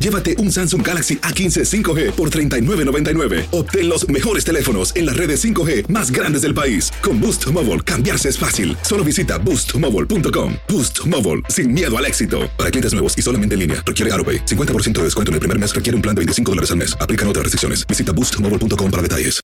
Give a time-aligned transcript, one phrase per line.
[0.00, 3.46] llévate un Samsung Galaxy A15 5G por $39.99.
[3.52, 6.92] Obtén los mejores teléfonos en las redes 5G más grandes del país.
[7.02, 8.76] Con Boost Mobile, cambiarse es fácil.
[8.82, 10.56] Solo visita boostmobile.com.
[10.68, 12.40] Boost Mobile, sin miedo al éxito.
[12.58, 14.44] Para clientes nuevos y solamente en línea, requiere AroPay.
[14.44, 16.94] 50% de descuento en el primer mes requiere un plan de 25 dólares al mes.
[17.00, 17.86] Aplican otras restricciones.
[17.86, 19.40] Visita boostmobile.com para detalles.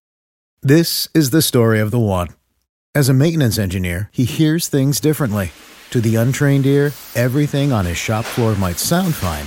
[0.62, 2.28] This is the story of the one.
[2.92, 5.52] As a maintenance engineer, he hears things differently.
[5.90, 9.46] To the untrained ear, everything on his shop floor might sound fine,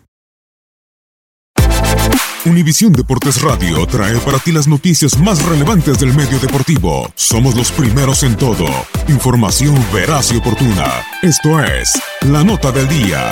[2.43, 7.07] Univisión Deportes Radio trae para ti las noticias más relevantes del medio deportivo.
[7.13, 8.65] Somos los primeros en todo.
[9.07, 11.05] Información veraz y oportuna.
[11.21, 13.31] Esto es La Nota del Día.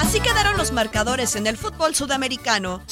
[0.00, 2.82] Así quedaron los marcadores en el fútbol sudamericano.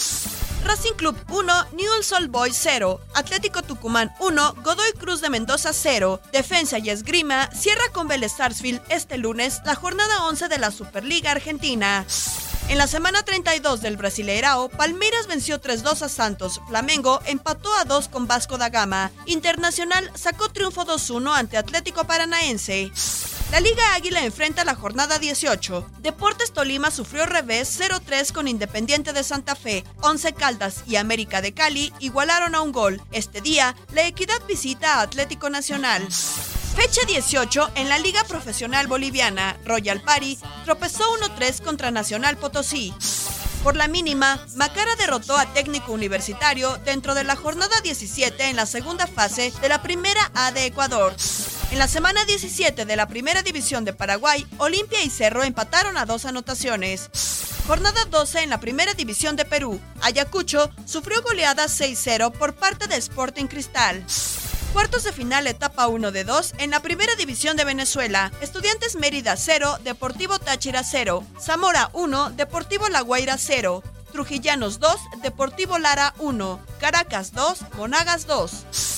[0.64, 6.20] Racing Club 1, Newell's Old Boys 0, Atlético Tucumán 1, Godoy Cruz de Mendoza 0,
[6.32, 11.32] Defensa y Esgrima cierra con Vélez Sarsfield este lunes la jornada 11 de la Superliga
[11.32, 12.06] Argentina.
[12.69, 18.08] En la semana 32 del Brasileirao, Palmeiras venció 3-2 a Santos, Flamengo empató a 2
[18.08, 22.91] con Vasco da Gama, Internacional sacó triunfo 2-1 ante Atlético Paranaense.
[23.54, 25.87] La Liga Águila enfrenta la jornada 18.
[26.00, 29.84] Deportes Tolima sufrió revés 0-3 con Independiente de Santa Fe.
[30.03, 33.00] Once Caldas y América de Cali igualaron a un gol.
[33.12, 36.03] Este día, la Equidad visita a Atlético Nacional.
[36.75, 39.56] Fecha 18 en la Liga Profesional Boliviana.
[39.64, 42.93] Royal Pari tropezó 1-3 contra Nacional Potosí.
[43.62, 48.66] Por la mínima, Macara derrotó a Técnico Universitario dentro de la jornada 17 en la
[48.66, 51.14] segunda fase de la Primera A de Ecuador.
[51.74, 56.06] En la semana 17 de la Primera División de Paraguay, Olimpia y Cerro empataron a
[56.06, 57.10] dos anotaciones.
[57.66, 59.80] Jornada 12 en la Primera División de Perú.
[60.00, 64.06] Ayacucho sufrió goleada 6-0 por parte de Sporting Cristal.
[64.72, 68.30] Cuartos de final, etapa 1 de 2 en la Primera División de Venezuela.
[68.40, 73.82] Estudiantes Mérida 0, Deportivo Táchira 0, Zamora 1, Deportivo La Guaira 0,
[74.12, 78.94] Trujillanos 2, Deportivo Lara 1, Caracas 2, Monagas 2.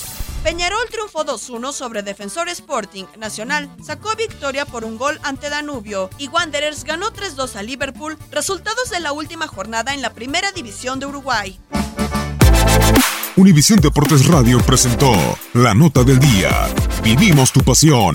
[0.46, 3.06] Peñarol triunfó 2-1 sobre Defensor Sporting.
[3.18, 8.90] Nacional sacó victoria por un gol ante Danubio y Wanderers ganó 3-2 a Liverpool, resultados
[8.90, 11.58] de la última jornada en la Primera División de Uruguay.
[13.34, 15.12] Univisión Deportes Radio presentó
[15.52, 16.68] La Nota del Día.
[17.02, 18.14] Vivimos tu pasión.